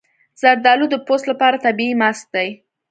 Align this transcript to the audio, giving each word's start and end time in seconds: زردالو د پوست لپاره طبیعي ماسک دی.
زردالو 0.41 0.85
د 0.89 0.95
پوست 1.05 1.25
لپاره 1.31 1.61
طبیعي 1.65 1.93
ماسک 2.01 2.27
دی. 2.35 2.49